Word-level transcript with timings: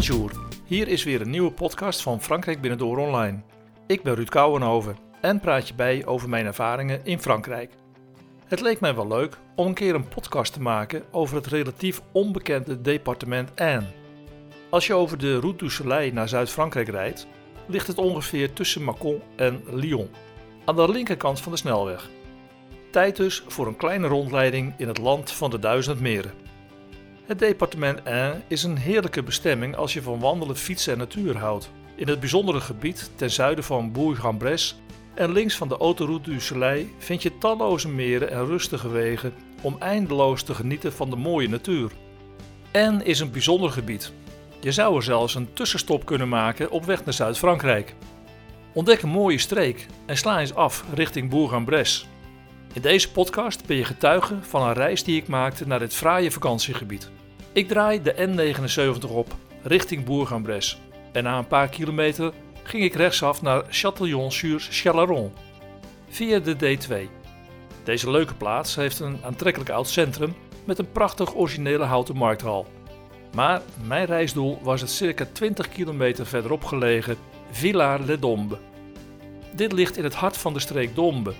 Bonjour, 0.00 0.30
hier 0.64 0.88
is 0.88 1.04
weer 1.04 1.20
een 1.20 1.30
nieuwe 1.30 1.52
podcast 1.52 2.02
van 2.02 2.22
Frankrijk 2.22 2.60
Binnendoor 2.60 2.98
Online. 2.98 3.42
Ik 3.86 4.02
ben 4.02 4.14
Ruud 4.14 4.28
Kouwenhoven 4.28 4.96
en 5.20 5.40
praat 5.40 5.68
je 5.68 5.74
bij 5.74 6.06
over 6.06 6.28
mijn 6.28 6.46
ervaringen 6.46 7.00
in 7.04 7.18
Frankrijk. 7.18 7.72
Het 8.46 8.60
leek 8.60 8.80
mij 8.80 8.94
wel 8.94 9.06
leuk 9.08 9.38
om 9.56 9.66
een 9.66 9.74
keer 9.74 9.94
een 9.94 10.08
podcast 10.08 10.52
te 10.52 10.60
maken 10.60 11.02
over 11.10 11.36
het 11.36 11.46
relatief 11.46 12.02
onbekende 12.12 12.80
departement 12.80 13.60
Ain. 13.60 13.86
Als 14.70 14.86
je 14.86 14.94
over 14.94 15.18
de 15.18 15.38
Route 15.38 15.64
du 15.64 15.70
Soleil 15.70 16.12
naar 16.12 16.28
Zuid-Frankrijk 16.28 16.88
rijdt, 16.88 17.26
ligt 17.66 17.86
het 17.86 17.98
ongeveer 17.98 18.52
tussen 18.52 18.82
Mâcon 18.82 19.36
en 19.36 19.62
Lyon, 19.70 20.08
aan 20.64 20.76
de 20.76 20.90
linkerkant 20.90 21.40
van 21.40 21.52
de 21.52 21.58
snelweg. 21.58 22.10
Tijd 22.90 23.16
dus 23.16 23.42
voor 23.46 23.66
een 23.66 23.76
kleine 23.76 24.06
rondleiding 24.06 24.74
in 24.76 24.88
het 24.88 24.98
land 24.98 25.32
van 25.32 25.50
de 25.50 25.58
duizend 25.58 26.00
meren. 26.00 26.39
Het 27.30 27.38
departement 27.38 28.04
Ain 28.04 28.42
is 28.48 28.62
een 28.62 28.76
heerlijke 28.76 29.22
bestemming 29.22 29.76
als 29.76 29.92
je 29.92 30.02
van 30.02 30.20
wandelen, 30.20 30.56
fietsen 30.56 30.92
en 30.92 30.98
natuur 30.98 31.36
houdt. 31.36 31.70
In 31.96 32.08
het 32.08 32.20
bijzondere 32.20 32.60
gebied 32.60 33.10
ten 33.14 33.30
zuiden 33.30 33.64
van 33.64 33.92
Bourg-en-Bresse 33.92 34.74
en 35.14 35.32
links 35.32 35.56
van 35.56 35.68
de 35.68 35.76
autoroute 35.76 36.30
du 36.30 36.86
vind 36.98 37.22
je 37.22 37.38
talloze 37.38 37.88
meren 37.88 38.30
en 38.30 38.46
rustige 38.46 38.88
wegen 38.88 39.32
om 39.62 39.76
eindeloos 39.78 40.42
te 40.42 40.54
genieten 40.54 40.92
van 40.92 41.10
de 41.10 41.16
mooie 41.16 41.48
natuur. 41.48 41.90
Ain 42.72 43.04
is 43.04 43.20
een 43.20 43.30
bijzonder 43.30 43.70
gebied. 43.70 44.12
Je 44.60 44.72
zou 44.72 44.96
er 44.96 45.02
zelfs 45.02 45.34
een 45.34 45.52
tussenstop 45.52 46.04
kunnen 46.04 46.28
maken 46.28 46.70
op 46.70 46.84
weg 46.84 47.04
naar 47.04 47.14
Zuid-Frankrijk. 47.14 47.94
Ontdek 48.72 49.02
een 49.02 49.08
mooie 49.08 49.38
streek 49.38 49.86
en 50.06 50.16
sla 50.16 50.40
eens 50.40 50.54
af 50.54 50.84
richting 50.94 51.30
Bourg-en-Bresse. 51.30 52.04
In 52.72 52.82
deze 52.82 53.10
podcast 53.10 53.66
ben 53.66 53.76
je 53.76 53.84
getuige 53.84 54.34
van 54.40 54.62
een 54.62 54.74
reis 54.74 55.04
die 55.04 55.20
ik 55.20 55.28
maakte 55.28 55.66
naar 55.66 55.78
dit 55.78 55.94
fraaie 55.94 56.30
vakantiegebied. 56.30 57.10
Ik 57.60 57.68
draai 57.68 58.02
de 58.02 58.14
N79 58.14 59.10
op 59.10 59.36
richting 59.62 60.04
Bourg-en-Bresse 60.04 60.76
en 61.12 61.22
na 61.22 61.38
een 61.38 61.46
paar 61.46 61.68
kilometer 61.68 62.32
ging 62.62 62.82
ik 62.82 62.94
rechtsaf 62.94 63.42
naar 63.42 63.64
Châtillon-sur-Chalaronne 63.70 65.30
via 66.08 66.38
de 66.38 66.54
D2. 66.54 66.94
Deze 67.84 68.10
leuke 68.10 68.34
plaats 68.34 68.74
heeft 68.74 69.00
een 69.00 69.18
aantrekkelijk 69.24 69.70
oud 69.70 69.88
centrum 69.88 70.34
met 70.64 70.78
een 70.78 70.92
prachtig 70.92 71.34
originele 71.34 71.84
houten 71.84 72.16
markthal. 72.16 72.66
Maar 73.34 73.62
mijn 73.86 74.06
reisdoel 74.06 74.58
was 74.62 74.80
het 74.80 74.90
circa 74.90 75.26
20 75.32 75.68
kilometer 75.68 76.26
verderop 76.26 76.64
gelegen 76.64 77.16
Villars-les-Dombes. 77.50 78.58
Dit 79.52 79.72
ligt 79.72 79.96
in 79.96 80.04
het 80.04 80.14
hart 80.14 80.36
van 80.36 80.52
de 80.52 80.60
streek 80.60 80.94
Dombes, 80.94 81.34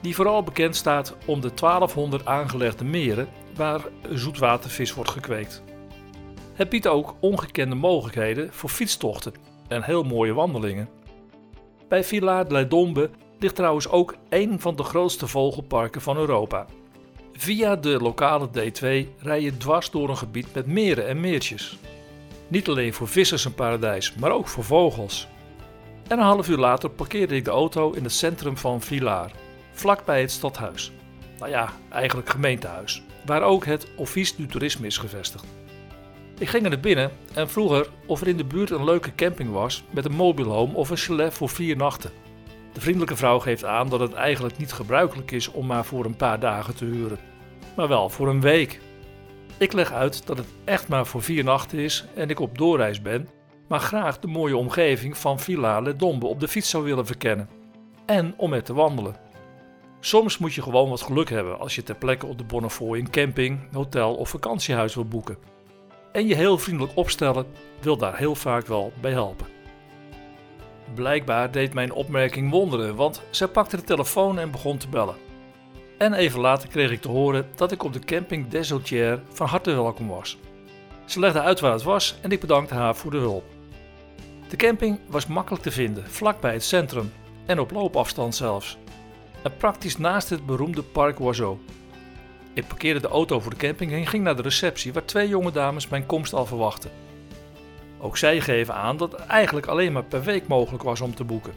die 0.00 0.14
vooral 0.14 0.42
bekend 0.42 0.76
staat 0.76 1.14
om 1.26 1.40
de 1.40 1.54
1200 1.54 2.26
aangelegde 2.26 2.84
meren 2.84 3.28
waar 3.56 3.80
zoetwatervis 4.10 4.94
wordt 4.94 5.10
gekweekt. 5.10 5.62
Het 6.54 6.68
biedt 6.68 6.86
ook 6.86 7.14
ongekende 7.20 7.74
mogelijkheden 7.74 8.52
voor 8.52 8.70
fietstochten 8.70 9.32
en 9.68 9.82
heel 9.82 10.02
mooie 10.02 10.34
wandelingen. 10.34 10.88
Bij 11.88 12.04
Villard 12.04 12.50
de 12.50 12.68
Dombe 12.68 13.10
ligt 13.38 13.54
trouwens 13.54 13.88
ook 13.88 14.16
een 14.28 14.60
van 14.60 14.76
de 14.76 14.82
grootste 14.82 15.26
vogelparken 15.26 16.00
van 16.00 16.16
Europa. 16.16 16.66
Via 17.32 17.76
de 17.76 17.98
lokale 18.00 18.48
D2 18.48 19.08
rij 19.18 19.40
je 19.40 19.56
dwars 19.56 19.90
door 19.90 20.08
een 20.08 20.16
gebied 20.16 20.54
met 20.54 20.66
meren 20.66 21.06
en 21.06 21.20
meertjes. 21.20 21.78
Niet 22.48 22.68
alleen 22.68 22.94
voor 22.94 23.08
vissers 23.08 23.44
een 23.44 23.54
paradijs, 23.54 24.14
maar 24.14 24.30
ook 24.30 24.48
voor 24.48 24.64
vogels. 24.64 25.28
En 26.08 26.18
een 26.18 26.24
half 26.24 26.48
uur 26.48 26.58
later 26.58 26.90
parkeerde 26.90 27.36
ik 27.36 27.44
de 27.44 27.50
auto 27.50 27.92
in 27.92 28.02
het 28.02 28.12
centrum 28.12 28.56
van 28.56 28.80
Villard, 28.80 29.34
vlakbij 29.72 30.20
het 30.20 30.30
stadhuis. 30.30 30.92
Nou 31.38 31.50
ja, 31.50 31.72
eigenlijk 31.90 32.28
gemeentehuis, 32.28 33.02
waar 33.24 33.42
ook 33.42 33.64
het 33.64 33.86
Office 33.96 34.34
du 34.36 34.46
Tourisme 34.46 34.86
is 34.86 34.98
gevestigd. 34.98 35.44
Ik 36.38 36.48
ging 36.48 36.64
er 36.64 36.70
naar 36.70 36.80
binnen 36.80 37.10
en 37.34 37.50
vroeg 37.50 37.72
er 37.72 37.88
of 38.06 38.20
er 38.20 38.28
in 38.28 38.36
de 38.36 38.44
buurt 38.44 38.70
een 38.70 38.84
leuke 38.84 39.14
camping 39.14 39.50
was 39.50 39.84
met 39.90 40.04
een 40.04 40.14
mobilhome 40.14 40.74
of 40.74 40.90
een 40.90 40.96
chalet 40.96 41.34
voor 41.34 41.48
vier 41.48 41.76
nachten. 41.76 42.10
De 42.72 42.80
vriendelijke 42.80 43.16
vrouw 43.16 43.38
geeft 43.38 43.64
aan 43.64 43.88
dat 43.88 44.00
het 44.00 44.12
eigenlijk 44.12 44.58
niet 44.58 44.72
gebruikelijk 44.72 45.30
is 45.30 45.50
om 45.50 45.66
maar 45.66 45.84
voor 45.84 46.04
een 46.04 46.16
paar 46.16 46.40
dagen 46.40 46.74
te 46.74 46.84
huren, 46.84 47.18
maar 47.76 47.88
wel 47.88 48.08
voor 48.08 48.28
een 48.28 48.40
week. 48.40 48.80
Ik 49.58 49.72
leg 49.72 49.92
uit 49.92 50.26
dat 50.26 50.36
het 50.36 50.46
echt 50.64 50.88
maar 50.88 51.06
voor 51.06 51.22
vier 51.22 51.44
nachten 51.44 51.78
is 51.78 52.04
en 52.14 52.30
ik 52.30 52.40
op 52.40 52.58
doorreis 52.58 53.02
ben, 53.02 53.28
maar 53.68 53.80
graag 53.80 54.18
de 54.18 54.26
mooie 54.26 54.56
omgeving 54.56 55.16
van 55.16 55.40
Villa 55.40 55.80
Le 55.80 55.96
Dombe 55.96 56.26
op 56.26 56.40
de 56.40 56.48
fiets 56.48 56.70
zou 56.70 56.84
willen 56.84 57.06
verkennen. 57.06 57.48
En 58.06 58.34
om 58.36 58.52
er 58.52 58.62
te 58.62 58.74
wandelen. 58.74 59.23
Soms 60.04 60.38
moet 60.38 60.54
je 60.54 60.62
gewoon 60.62 60.88
wat 60.88 61.02
geluk 61.02 61.30
hebben 61.30 61.58
als 61.58 61.74
je 61.74 61.82
ter 61.82 61.94
plekke 61.94 62.26
op 62.26 62.38
de 62.38 62.44
Bonnefoy 62.44 62.98
een 62.98 63.10
camping, 63.10 63.72
hotel 63.72 64.14
of 64.14 64.28
vakantiehuis 64.28 64.94
wil 64.94 65.04
boeken 65.04 65.36
en 66.12 66.26
je 66.26 66.34
heel 66.34 66.58
vriendelijk 66.58 66.96
opstellen 66.96 67.46
wil 67.80 67.96
daar 67.96 68.16
heel 68.16 68.34
vaak 68.34 68.66
wel 68.66 68.92
bij 69.00 69.10
helpen. 69.10 69.46
Blijkbaar 70.94 71.50
deed 71.50 71.74
mijn 71.74 71.92
opmerking 71.92 72.50
wonderen, 72.50 72.94
want 72.94 73.22
zij 73.30 73.48
pakte 73.48 73.76
de 73.76 73.84
telefoon 73.84 74.38
en 74.38 74.50
begon 74.50 74.78
te 74.78 74.88
bellen. 74.88 75.16
En 75.98 76.12
even 76.12 76.40
later 76.40 76.68
kreeg 76.68 76.90
ik 76.90 77.00
te 77.00 77.08
horen 77.08 77.48
dat 77.54 77.72
ik 77.72 77.82
op 77.82 77.92
de 77.92 77.98
camping 77.98 78.48
des 78.48 78.70
Autières 78.70 79.20
van 79.28 79.46
harte 79.46 79.70
welkom 79.70 80.08
was. 80.08 80.38
Ze 81.04 81.20
legde 81.20 81.40
uit 81.40 81.60
waar 81.60 81.72
het 81.72 81.82
was 81.82 82.18
en 82.20 82.30
ik 82.30 82.40
bedankte 82.40 82.74
haar 82.74 82.96
voor 82.96 83.10
de 83.10 83.18
hulp. 83.18 83.44
De 84.48 84.56
camping 84.56 85.00
was 85.06 85.26
makkelijk 85.26 85.62
te 85.62 85.70
vinden, 85.70 86.10
vlakbij 86.10 86.52
het 86.52 86.64
centrum 86.64 87.12
en 87.46 87.58
op 87.60 87.70
loopafstand 87.70 88.34
zelfs. 88.34 88.78
En 89.44 89.56
praktisch 89.56 89.96
naast 89.98 90.30
het 90.30 90.46
beroemde 90.46 90.82
Parc 90.82 91.20
Oiseau. 91.20 91.58
Ik 92.52 92.66
parkeerde 92.66 93.00
de 93.00 93.08
auto 93.08 93.40
voor 93.40 93.50
de 93.50 93.56
camping 93.56 93.92
en 93.92 94.06
ging 94.06 94.24
naar 94.24 94.36
de 94.36 94.42
receptie 94.42 94.92
waar 94.92 95.04
twee 95.04 95.28
jonge 95.28 95.50
dames 95.50 95.88
mijn 95.88 96.06
komst 96.06 96.32
al 96.32 96.46
verwachten. 96.46 96.90
Ook 97.98 98.16
zij 98.16 98.40
geven 98.40 98.74
aan 98.74 98.96
dat 98.96 99.12
het 99.12 99.20
eigenlijk 99.20 99.66
alleen 99.66 99.92
maar 99.92 100.04
per 100.04 100.22
week 100.22 100.46
mogelijk 100.46 100.82
was 100.82 101.00
om 101.00 101.14
te 101.14 101.24
boeken. 101.24 101.52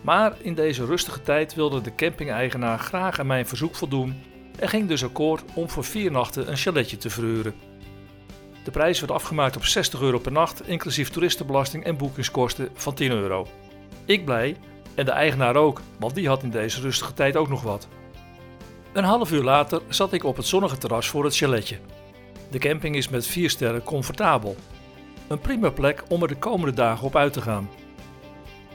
Maar 0.00 0.32
in 0.38 0.54
deze 0.54 0.84
rustige 0.84 1.22
tijd 1.22 1.54
wilde 1.54 1.80
de 1.80 1.94
camping-eigenaar 1.94 2.78
graag 2.78 3.18
aan 3.18 3.26
mijn 3.26 3.46
verzoek 3.46 3.74
voldoen 3.74 4.22
en 4.58 4.68
ging 4.68 4.88
dus 4.88 5.04
akkoord 5.04 5.42
om 5.54 5.68
voor 5.68 5.84
vier 5.84 6.10
nachten 6.10 6.50
een 6.50 6.56
chaletje 6.56 6.96
te 6.96 7.10
verhuren. 7.10 7.54
De 8.64 8.70
prijs 8.70 9.00
werd 9.00 9.12
afgemaakt 9.12 9.56
op 9.56 9.64
60 9.64 10.00
euro 10.00 10.18
per 10.18 10.32
nacht, 10.32 10.68
inclusief 10.68 11.10
toeristenbelasting 11.10 11.84
en 11.84 11.96
boekingskosten 11.96 12.68
van 12.74 12.94
10 12.94 13.10
euro. 13.10 13.46
Ik 14.04 14.24
blij 14.24 14.56
en 15.00 15.06
de 15.06 15.12
eigenaar 15.12 15.56
ook, 15.56 15.80
want 15.98 16.14
die 16.14 16.28
had 16.28 16.42
in 16.42 16.50
deze 16.50 16.80
rustige 16.80 17.14
tijd 17.14 17.36
ook 17.36 17.48
nog 17.48 17.62
wat. 17.62 17.88
Een 18.92 19.04
half 19.04 19.32
uur 19.32 19.42
later 19.42 19.82
zat 19.88 20.12
ik 20.12 20.24
op 20.24 20.36
het 20.36 20.46
zonnige 20.46 20.78
terras 20.78 21.08
voor 21.08 21.24
het 21.24 21.36
chaletje. 21.36 21.78
De 22.50 22.58
camping 22.58 22.96
is 22.96 23.08
met 23.08 23.26
vier 23.26 23.50
sterren 23.50 23.82
comfortabel. 23.82 24.56
Een 25.28 25.38
prima 25.38 25.70
plek 25.70 26.04
om 26.08 26.22
er 26.22 26.28
de 26.28 26.36
komende 26.36 26.74
dagen 26.74 27.06
op 27.06 27.16
uit 27.16 27.32
te 27.32 27.40
gaan. 27.40 27.70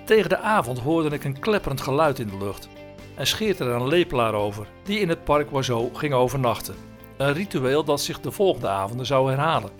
Tegen 0.05 0.29
de 0.29 0.37
avond 0.37 0.79
hoorde 0.79 1.15
ik 1.15 1.23
een 1.23 1.39
klepperend 1.39 1.81
geluid 1.81 2.19
in 2.19 2.27
de 2.27 2.37
lucht 2.37 2.69
en 3.15 3.27
scheert 3.27 3.59
er 3.59 3.67
een 3.67 3.87
lepelaar 3.87 4.33
over 4.33 4.67
die 4.83 4.99
in 4.99 5.09
het 5.09 5.23
park 5.23 5.53
Oiseau 5.53 5.95
ging 5.95 6.13
overnachten. 6.13 6.75
Een 7.17 7.33
ritueel 7.33 7.83
dat 7.83 8.01
zich 8.01 8.19
de 8.19 8.31
volgende 8.31 8.67
avonden 8.67 9.05
zou 9.05 9.29
herhalen. 9.29 9.71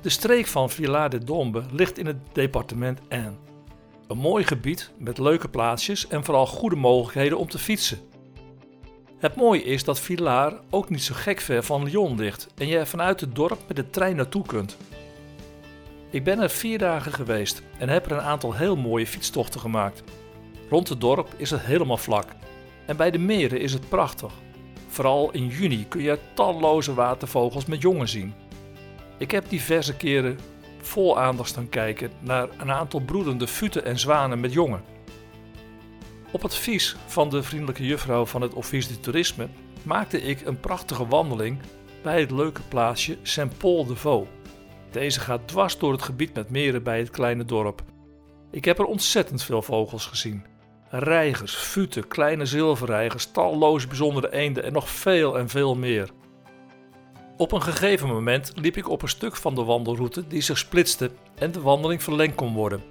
De 0.00 0.08
streek 0.08 0.46
van 0.46 0.70
Villard 0.70 1.10
de 1.10 1.24
Dombe 1.24 1.62
ligt 1.70 1.98
in 1.98 2.06
het 2.06 2.18
departement 2.32 3.00
Ain. 3.08 3.51
Een 4.08 4.18
mooi 4.18 4.44
gebied 4.44 4.90
met 4.98 5.18
leuke 5.18 5.48
plaatsjes 5.48 6.08
en 6.08 6.24
vooral 6.24 6.46
goede 6.46 6.76
mogelijkheden 6.76 7.38
om 7.38 7.48
te 7.48 7.58
fietsen. 7.58 7.98
Het 9.18 9.36
mooie 9.36 9.62
is 9.62 9.84
dat 9.84 10.00
Villars 10.00 10.54
ook 10.70 10.90
niet 10.90 11.02
zo 11.02 11.14
gek 11.16 11.40
ver 11.40 11.62
van 11.62 11.84
Lyon 11.84 12.16
ligt 12.16 12.48
en 12.56 12.66
je 12.66 12.86
vanuit 12.86 13.20
het 13.20 13.34
dorp 13.34 13.58
met 13.66 13.76
de 13.76 13.90
trein 13.90 14.16
naartoe 14.16 14.46
kunt. 14.46 14.76
Ik 16.10 16.24
ben 16.24 16.38
er 16.38 16.50
vier 16.50 16.78
dagen 16.78 17.12
geweest 17.12 17.62
en 17.78 17.88
heb 17.88 18.06
er 18.06 18.12
een 18.12 18.20
aantal 18.20 18.52
heel 18.52 18.76
mooie 18.76 19.06
fietstochten 19.06 19.60
gemaakt. 19.60 20.02
Rond 20.70 20.88
het 20.88 21.00
dorp 21.00 21.28
is 21.36 21.50
het 21.50 21.60
helemaal 21.60 21.96
vlak 21.96 22.26
en 22.86 22.96
bij 22.96 23.10
de 23.10 23.18
meren 23.18 23.60
is 23.60 23.72
het 23.72 23.88
prachtig. 23.88 24.32
Vooral 24.88 25.30
in 25.30 25.46
juni 25.46 25.86
kun 25.88 26.02
je 26.02 26.18
talloze 26.34 26.94
watervogels 26.94 27.66
met 27.66 27.82
jongen 27.82 28.08
zien. 28.08 28.34
Ik 29.18 29.30
heb 29.30 29.48
diverse 29.48 29.96
keren 29.96 30.38
vol 30.82 31.18
aandacht 31.18 31.48
staan 31.48 31.68
kijken 31.68 32.10
naar 32.20 32.48
een 32.58 32.70
aantal 32.70 33.00
broedende 33.00 33.46
futen 33.46 33.84
en 33.84 33.98
zwanen 33.98 34.40
met 34.40 34.52
jongen. 34.52 34.84
Op 36.32 36.44
advies 36.44 36.96
van 37.06 37.30
de 37.30 37.42
vriendelijke 37.42 37.86
juffrouw 37.86 38.26
van 38.26 38.40
het 38.40 38.54
Office 38.54 38.88
du 38.88 39.00
Tourisme 39.00 39.48
maakte 39.82 40.22
ik 40.22 40.46
een 40.46 40.60
prachtige 40.60 41.06
wandeling 41.06 41.58
bij 42.02 42.20
het 42.20 42.30
leuke 42.30 42.60
plaatsje 42.68 43.18
Saint-Paul-de-Vaux. 43.22 44.28
Deze 44.90 45.20
gaat 45.20 45.48
dwars 45.48 45.78
door 45.78 45.92
het 45.92 46.02
gebied 46.02 46.34
met 46.34 46.50
meren 46.50 46.82
bij 46.82 46.98
het 46.98 47.10
kleine 47.10 47.44
dorp. 47.44 47.82
Ik 48.50 48.64
heb 48.64 48.78
er 48.78 48.84
ontzettend 48.84 49.42
veel 49.42 49.62
vogels 49.62 50.06
gezien. 50.06 50.44
Reigers, 50.88 51.54
futen, 51.54 52.08
kleine 52.08 52.46
zilverreigers, 52.46 53.26
talloze 53.26 53.86
bijzondere 53.86 54.32
eenden 54.32 54.64
en 54.64 54.72
nog 54.72 54.88
veel 54.88 55.38
en 55.38 55.48
veel 55.48 55.74
meer. 55.74 56.10
Op 57.42 57.52
een 57.52 57.62
gegeven 57.62 58.08
moment 58.08 58.52
liep 58.54 58.76
ik 58.76 58.88
op 58.88 59.02
een 59.02 59.08
stuk 59.08 59.36
van 59.36 59.54
de 59.54 59.64
wandelroute 59.64 60.26
die 60.26 60.40
zich 60.40 60.58
splitste 60.58 61.10
en 61.34 61.52
de 61.52 61.60
wandeling 61.60 62.02
verlengd 62.02 62.34
kon 62.34 62.54
worden. 62.54 62.82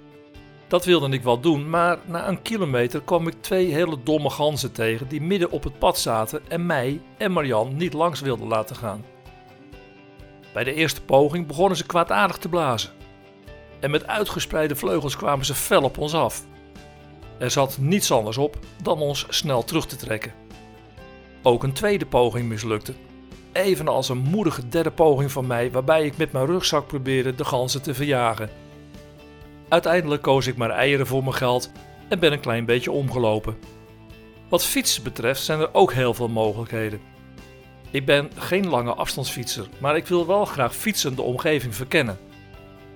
Dat 0.68 0.84
wilde 0.84 1.08
ik 1.08 1.22
wel 1.22 1.40
doen, 1.40 1.70
maar 1.70 1.98
na 2.06 2.28
een 2.28 2.42
kilometer 2.42 3.02
kwam 3.02 3.26
ik 3.26 3.34
twee 3.40 3.72
hele 3.72 4.02
domme 4.02 4.30
ganzen 4.30 4.72
tegen 4.72 5.08
die 5.08 5.20
midden 5.20 5.50
op 5.50 5.64
het 5.64 5.78
pad 5.78 5.98
zaten 5.98 6.48
en 6.48 6.66
mij 6.66 7.00
en 7.18 7.32
Marian 7.32 7.76
niet 7.76 7.92
langs 7.92 8.20
wilden 8.20 8.46
laten 8.46 8.76
gaan. 8.76 9.04
Bij 10.52 10.64
de 10.64 10.74
eerste 10.74 11.02
poging 11.02 11.46
begonnen 11.46 11.76
ze 11.76 11.86
kwaadaardig 11.86 12.36
te 12.36 12.48
blazen. 12.48 12.90
en 13.80 13.90
met 13.90 14.06
uitgespreide 14.06 14.76
vleugels 14.76 15.16
kwamen 15.16 15.44
ze 15.44 15.54
fel 15.54 15.82
op 15.82 15.98
ons 15.98 16.14
af. 16.14 16.44
Er 17.38 17.50
zat 17.50 17.78
niets 17.78 18.12
anders 18.12 18.38
op 18.38 18.58
dan 18.82 18.98
ons 18.98 19.26
snel 19.28 19.64
terug 19.64 19.86
te 19.86 19.96
trekken. 19.96 20.32
Ook 21.42 21.62
een 21.62 21.72
tweede 21.72 22.06
poging 22.06 22.48
mislukte. 22.48 22.94
Evenals 23.52 24.08
een 24.08 24.18
moedige 24.18 24.68
derde 24.68 24.90
poging 24.90 25.32
van 25.32 25.46
mij, 25.46 25.70
waarbij 25.70 26.04
ik 26.04 26.16
met 26.16 26.32
mijn 26.32 26.46
rugzak 26.46 26.86
probeerde 26.86 27.34
de 27.34 27.44
ganzen 27.44 27.82
te 27.82 27.94
verjagen. 27.94 28.50
Uiteindelijk 29.68 30.22
koos 30.22 30.46
ik 30.46 30.56
maar 30.56 30.70
eieren 30.70 31.06
voor 31.06 31.22
mijn 31.22 31.34
geld 31.34 31.72
en 32.08 32.18
ben 32.18 32.32
een 32.32 32.40
klein 32.40 32.64
beetje 32.64 32.90
omgelopen. 32.90 33.56
Wat 34.48 34.64
fietsen 34.64 35.02
betreft 35.02 35.42
zijn 35.42 35.60
er 35.60 35.74
ook 35.74 35.92
heel 35.92 36.14
veel 36.14 36.28
mogelijkheden. 36.28 37.00
Ik 37.90 38.06
ben 38.06 38.30
geen 38.36 38.68
lange 38.68 38.94
afstandsfietser, 38.94 39.68
maar 39.78 39.96
ik 39.96 40.06
wil 40.06 40.26
wel 40.26 40.44
graag 40.44 40.74
fietsen 40.74 41.16
de 41.16 41.22
omgeving 41.22 41.74
verkennen. 41.74 42.18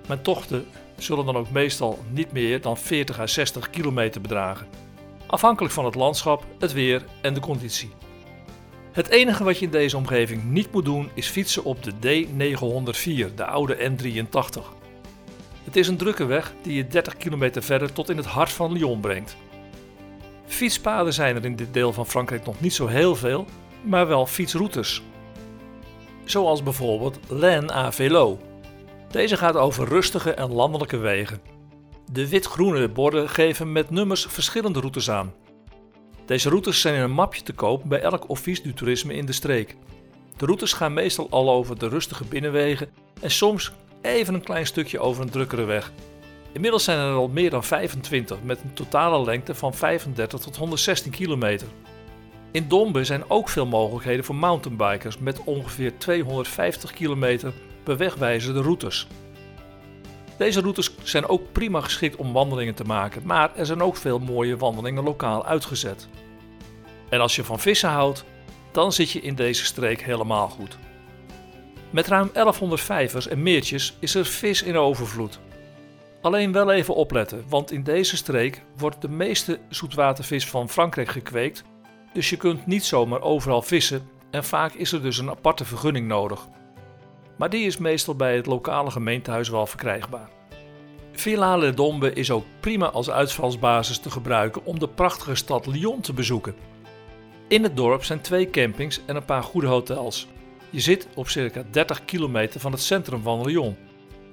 Mijn 0.06 0.23
tochten 0.23 0.67
zullen 0.97 1.26
dan 1.26 1.37
ook 1.37 1.50
meestal 1.50 1.99
niet 2.11 2.32
meer 2.32 2.61
dan 2.61 2.76
40 2.76 3.20
à 3.20 3.26
60 3.26 3.70
kilometer 3.70 4.20
bedragen, 4.20 4.67
afhankelijk 5.26 5.75
van 5.75 5.85
het 5.85 5.94
landschap, 5.94 6.44
het 6.59 6.73
weer 6.73 7.05
en 7.20 7.35
de 7.35 7.41
conditie. 7.41 7.91
Het 8.97 9.09
enige 9.09 9.45
wat 9.45 9.59
je 9.59 9.65
in 9.65 9.71
deze 9.71 9.97
omgeving 9.97 10.45
niet 10.45 10.73
moet 10.73 10.85
doen 10.85 11.11
is 11.15 11.29
fietsen 11.29 11.65
op 11.65 11.83
de 11.83 11.93
D904, 11.93 13.35
de 13.35 13.45
oude 13.45 13.77
N83. 13.77 14.63
Het 15.65 15.77
is 15.77 15.89
een 15.89 15.97
drukke 15.97 16.25
weg 16.25 16.53
die 16.63 16.75
je 16.75 16.87
30 16.87 17.17
kilometer 17.17 17.63
verder 17.63 17.93
tot 17.93 18.11
in 18.11 18.17
het 18.17 18.27
hart 18.27 18.53
van 18.53 18.73
Lyon 18.73 19.01
brengt. 19.01 19.37
Fietspaden 20.47 21.13
zijn 21.13 21.37
er 21.37 21.45
in 21.45 21.57
dit 21.57 21.75
deel 21.75 21.93
van 21.93 22.07
Frankrijk 22.07 22.45
nog 22.45 22.61
niet 22.61 22.75
zo 22.75 22.87
heel 22.87 23.17
veel, 23.17 23.47
maar 23.83 24.07
wel 24.07 24.27
fietsroutes. 24.27 25.03
Zoals 26.25 26.63
bijvoorbeeld 26.63 27.19
Laine 27.29 27.73
à. 27.73 27.91
Deze 29.11 29.37
gaat 29.37 29.57
over 29.57 29.89
rustige 29.89 30.35
en 30.35 30.53
landelijke 30.53 30.97
wegen. 30.97 31.41
De 32.13 32.29
wit-groene 32.29 32.89
borden 32.89 33.29
geven 33.29 33.73
met 33.73 33.91
nummers 33.91 34.27
verschillende 34.29 34.81
routes 34.81 35.11
aan. 35.11 35.33
Deze 36.26 36.49
routes 36.49 36.81
zijn 36.81 36.94
in 36.94 37.00
een 37.00 37.11
mapje 37.11 37.43
te 37.43 37.52
koop 37.52 37.82
bij 37.84 38.00
elk 38.00 38.28
office 38.28 38.62
du 38.62 38.75
toerisme 38.75 39.14
in 39.14 39.26
de 39.26 39.32
streek. 39.32 39.76
De 40.37 40.46
routes 40.46 40.73
gaan 40.73 40.93
meestal 40.93 41.26
al 41.31 41.50
over 41.50 41.78
de 41.78 41.88
rustige 41.88 42.25
binnenwegen 42.25 42.88
en 43.20 43.31
soms 43.31 43.73
even 44.02 44.34
een 44.34 44.43
klein 44.43 44.67
stukje 44.67 44.99
over 44.99 45.23
een 45.23 45.31
drukkere 45.31 45.64
weg. 45.64 45.93
Inmiddels 46.52 46.84
zijn 46.84 46.99
er 46.99 47.14
al 47.14 47.28
meer 47.28 47.50
dan 47.50 47.64
25 47.64 48.43
met 48.43 48.61
een 48.62 48.73
totale 48.73 49.25
lengte 49.25 49.55
van 49.55 49.75
35 49.75 50.40
tot 50.40 50.56
116 50.56 51.11
kilometer. 51.11 51.67
In 52.50 52.69
Dombe 52.69 53.05
zijn 53.05 53.31
ook 53.31 53.49
veel 53.49 53.67
mogelijkheden 53.67 54.25
voor 54.25 54.34
mountainbikers 54.34 55.19
met 55.19 55.44
ongeveer 55.44 55.99
250 55.99 56.93
kilometer 56.93 57.52
bewegwijzerde 57.84 58.61
routes. 58.61 59.06
Deze 60.38 60.61
routes 60.61 60.91
zijn 61.03 61.29
ook 61.29 61.53
prima 61.53 61.81
geschikt 61.81 62.17
om 62.17 62.33
wandelingen 62.33 62.75
te 62.75 62.85
maken, 62.85 63.23
maar 63.25 63.56
er 63.56 63.67
zijn 63.67 63.83
ook 63.83 63.97
veel 63.97 64.19
mooie 64.19 64.56
wandelingen 64.56 65.05
lokaal 65.05 65.47
uitgezet. 65.47 66.09
En 67.09 67.21
als 67.21 67.37
je 67.37 67.44
van 67.44 67.61
vissen 67.61 67.88
houdt, 67.88 68.25
dan 68.73 68.93
zit 68.93 69.11
je 69.11 69.21
in 69.21 69.35
deze 69.35 69.65
streek 69.65 70.03
helemaal 70.03 70.49
goed. 70.49 70.79
Met 71.91 72.06
ruim 72.06 72.31
1100 72.33 72.81
vijvers 72.81 73.29
en 73.29 73.43
meertjes 73.43 73.97
is 74.00 74.15
er 74.15 74.27
vis 74.27 74.62
in 74.62 74.77
overvloed. 74.77 75.38
Alleen 76.23 76.53
wel 76.53 76.73
even 76.73 76.94
opletten, 76.94 77.44
want 77.49 77.73
in 77.73 77.83
deze 77.83 78.17
streek 78.17 78.62
wordt 78.77 79.00
de 79.00 79.09
meeste 79.09 79.59
zoetwatervis 79.69 80.47
van 80.47 80.69
Frankrijk 80.69 81.09
gekweekt, 81.09 81.65
dus 82.12 82.31
je 82.31 82.37
kunt 82.37 82.67
niet 82.67 82.85
zomaar 82.85 83.21
overal 83.21 83.62
vissen 83.62 84.09
en 84.31 84.44
vaak 84.44 84.73
is 84.73 84.93
er 84.93 85.03
dus 85.03 85.19
een 85.19 85.31
aparte 85.31 85.65
vergunning 85.65 86.06
nodig. 86.06 86.49
Maar 87.37 87.50
die 87.50 87.67
is 87.67 87.77
meestal 87.77 88.15
bij 88.15 88.37
het 88.37 88.47
lokale 88.47 88.91
gemeentehuis 88.91 89.49
wel 89.49 89.67
verkrijgbaar. 89.67 90.29
Villa 91.12 91.56
Le 91.56 91.75
Dombe 91.75 92.12
is 92.12 92.31
ook 92.31 92.44
prima 92.61 92.91
als 92.91 93.11
uitvalsbasis 93.11 93.99
te 93.99 94.11
gebruiken 94.11 94.65
om 94.65 94.79
de 94.79 94.88
prachtige 94.88 95.35
stad 95.35 95.67
Lyon 95.67 96.00
te 96.00 96.12
bezoeken. 96.12 96.55
In 97.49 97.62
het 97.62 97.77
dorp 97.77 98.05
zijn 98.05 98.21
twee 98.21 98.50
campings 98.50 99.00
en 99.06 99.17
een 99.17 99.25
paar 99.25 99.43
goede 99.43 99.67
hotels. 99.67 100.27
Je 100.71 100.81
zit 100.81 101.09
op 101.15 101.29
circa 101.29 101.65
30 101.71 102.05
kilometer 102.05 102.61
van 102.61 102.73
het 102.73 102.81
centrum 102.81 103.23
van 103.23 103.43
Lyon. 103.43 103.77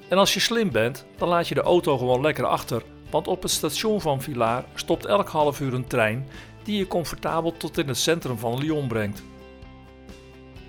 En 0.09 0.17
als 0.17 0.33
je 0.33 0.39
slim 0.39 0.71
bent, 0.71 1.05
dan 1.17 1.27
laat 1.27 1.47
je 1.47 1.55
de 1.55 1.61
auto 1.61 1.97
gewoon 1.97 2.21
lekker 2.21 2.45
achter, 2.45 2.83
want 3.09 3.27
op 3.27 3.41
het 3.41 3.51
station 3.51 4.01
van 4.01 4.21
Villars 4.21 4.65
stopt 4.75 5.05
elk 5.05 5.27
half 5.27 5.59
uur 5.59 5.73
een 5.73 5.87
trein 5.87 6.27
die 6.63 6.77
je 6.77 6.87
comfortabel 6.87 7.57
tot 7.57 7.77
in 7.77 7.87
het 7.87 7.97
centrum 7.97 8.37
van 8.37 8.57
Lyon 8.57 8.87
brengt. 8.87 9.23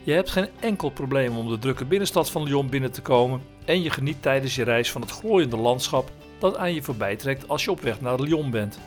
Je 0.04 0.12
hebt 0.12 0.30
geen 0.30 0.48
enkel 0.60 0.90
probleem 0.90 1.36
om 1.36 1.48
de 1.48 1.58
drukke 1.58 1.84
binnenstad 1.84 2.30
van 2.30 2.42
Lyon 2.42 2.68
binnen 2.68 2.92
te 2.92 3.02
komen 3.02 3.42
en 3.64 3.82
je 3.82 3.90
geniet 3.90 4.22
tijdens 4.22 4.54
je 4.54 4.62
reis 4.62 4.92
van 4.92 5.00
het 5.00 5.10
glooiende 5.10 5.56
landschap 5.56 6.10
dat 6.38 6.56
aan 6.56 6.74
je 6.74 6.82
voorbij 6.82 7.16
trekt 7.16 7.48
als 7.48 7.64
je 7.64 7.70
op 7.70 7.80
weg 7.80 8.00
naar 8.00 8.20
Lyon 8.20 8.50
bent. 8.50 8.78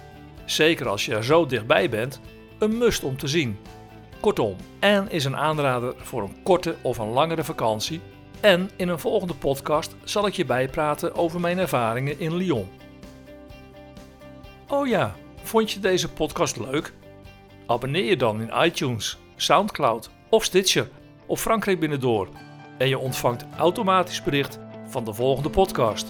Zeker 0.45 0.87
als 0.87 1.05
je 1.05 1.15
er 1.15 1.23
zo 1.23 1.45
dichtbij 1.45 1.89
bent, 1.89 2.19
een 2.59 2.77
must 2.77 3.03
om 3.03 3.17
te 3.17 3.27
zien. 3.27 3.57
Kortom, 4.19 4.55
en 4.79 5.09
is 5.09 5.25
een 5.25 5.35
aanrader 5.35 5.93
voor 5.97 6.23
een 6.23 6.43
korte 6.43 6.75
of 6.81 6.97
een 6.97 7.11
langere 7.11 7.43
vakantie. 7.43 8.01
En 8.39 8.69
in 8.75 8.87
een 8.87 8.99
volgende 8.99 9.33
podcast 9.33 9.95
zal 10.03 10.27
ik 10.27 10.33
je 10.33 10.45
bijpraten 10.45 11.15
over 11.15 11.39
mijn 11.39 11.57
ervaringen 11.57 12.19
in 12.19 12.35
Lyon. 12.35 12.67
Oh 14.67 14.87
ja, 14.87 15.15
vond 15.43 15.71
je 15.71 15.79
deze 15.79 16.09
podcast 16.09 16.57
leuk? 16.57 16.93
Abonneer 17.65 18.05
je 18.05 18.17
dan 18.17 18.41
in 18.41 18.65
iTunes, 18.65 19.17
Soundcloud 19.35 20.09
of 20.29 20.43
Stitcher 20.43 20.89
of 21.27 21.41
Frankrijk 21.41 21.79
Binnendoor. 21.79 22.27
En 22.77 22.89
je 22.89 22.97
ontvangt 22.97 23.45
automatisch 23.57 24.23
bericht 24.23 24.59
van 24.87 25.05
de 25.05 25.13
volgende 25.13 25.49
podcast. 25.49 26.07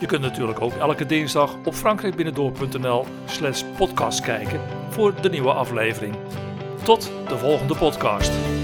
Je 0.00 0.06
kunt 0.06 0.22
natuurlijk 0.22 0.60
ook 0.60 0.72
elke 0.72 1.06
dinsdag 1.06 1.56
op 1.64 1.74
frankrijkbinnendoor.nl 1.74 3.04
slash 3.26 3.62
podcast 3.76 4.20
kijken 4.20 4.60
voor 4.88 5.20
de 5.20 5.30
nieuwe 5.30 5.52
aflevering. 5.52 6.14
Tot 6.82 7.12
de 7.28 7.38
volgende 7.38 7.76
podcast. 7.76 8.59